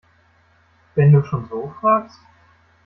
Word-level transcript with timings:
Wenn 0.95 1.11
du 1.13 1.23
schon 1.23 1.47
so 1.47 1.71
fragst! 1.79 2.17